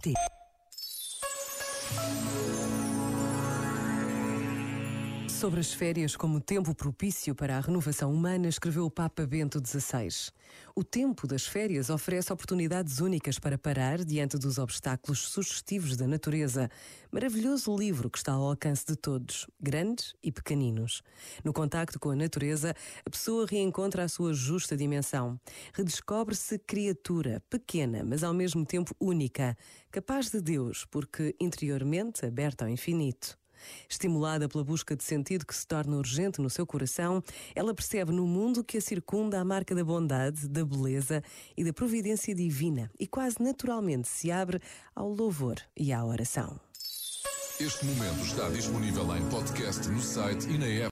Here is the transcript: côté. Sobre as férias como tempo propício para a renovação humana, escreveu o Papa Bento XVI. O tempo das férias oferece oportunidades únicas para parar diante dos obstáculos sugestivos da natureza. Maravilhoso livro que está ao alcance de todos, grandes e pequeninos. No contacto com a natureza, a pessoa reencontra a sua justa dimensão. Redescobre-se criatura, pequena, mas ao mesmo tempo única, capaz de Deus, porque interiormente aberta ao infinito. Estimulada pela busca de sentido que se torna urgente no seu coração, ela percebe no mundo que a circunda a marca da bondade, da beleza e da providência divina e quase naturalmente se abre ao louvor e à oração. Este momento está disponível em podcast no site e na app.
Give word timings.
côté. 0.00 0.14
Sobre 5.40 5.60
as 5.60 5.72
férias 5.72 6.16
como 6.16 6.38
tempo 6.38 6.74
propício 6.74 7.34
para 7.34 7.56
a 7.56 7.60
renovação 7.60 8.12
humana, 8.12 8.46
escreveu 8.46 8.84
o 8.84 8.90
Papa 8.90 9.24
Bento 9.24 9.58
XVI. 9.58 10.30
O 10.76 10.84
tempo 10.84 11.26
das 11.26 11.46
férias 11.46 11.88
oferece 11.88 12.30
oportunidades 12.30 13.00
únicas 13.00 13.38
para 13.38 13.56
parar 13.56 14.04
diante 14.04 14.36
dos 14.36 14.58
obstáculos 14.58 15.20
sugestivos 15.20 15.96
da 15.96 16.06
natureza. 16.06 16.68
Maravilhoso 17.10 17.74
livro 17.74 18.10
que 18.10 18.18
está 18.18 18.32
ao 18.32 18.50
alcance 18.50 18.84
de 18.86 18.94
todos, 18.94 19.46
grandes 19.58 20.12
e 20.22 20.30
pequeninos. 20.30 21.02
No 21.42 21.54
contacto 21.54 21.98
com 21.98 22.10
a 22.10 22.16
natureza, 22.16 22.74
a 23.02 23.08
pessoa 23.08 23.46
reencontra 23.46 24.04
a 24.04 24.08
sua 24.08 24.34
justa 24.34 24.76
dimensão. 24.76 25.40
Redescobre-se 25.72 26.58
criatura, 26.58 27.42
pequena, 27.48 28.04
mas 28.04 28.22
ao 28.22 28.34
mesmo 28.34 28.66
tempo 28.66 28.94
única, 29.00 29.56
capaz 29.90 30.30
de 30.30 30.42
Deus, 30.42 30.84
porque 30.90 31.34
interiormente 31.40 32.26
aberta 32.26 32.66
ao 32.66 32.70
infinito. 32.70 33.39
Estimulada 33.88 34.48
pela 34.48 34.64
busca 34.64 34.96
de 34.96 35.04
sentido 35.04 35.46
que 35.46 35.54
se 35.54 35.66
torna 35.66 35.96
urgente 35.96 36.40
no 36.40 36.50
seu 36.50 36.66
coração, 36.66 37.22
ela 37.54 37.74
percebe 37.74 38.12
no 38.12 38.26
mundo 38.26 38.64
que 38.64 38.78
a 38.78 38.80
circunda 38.80 39.40
a 39.40 39.44
marca 39.44 39.74
da 39.74 39.84
bondade, 39.84 40.48
da 40.48 40.64
beleza 40.64 41.22
e 41.56 41.64
da 41.64 41.72
providência 41.72 42.34
divina 42.34 42.90
e 42.98 43.06
quase 43.06 43.36
naturalmente 43.40 44.08
se 44.08 44.30
abre 44.30 44.60
ao 44.94 45.08
louvor 45.08 45.56
e 45.76 45.92
à 45.92 46.04
oração. 46.04 46.58
Este 47.60 47.84
momento 47.84 48.24
está 48.24 48.48
disponível 48.48 49.04
em 49.14 49.28
podcast 49.28 49.86
no 49.88 50.00
site 50.00 50.48
e 50.48 50.56
na 50.56 50.66
app. 50.66 50.88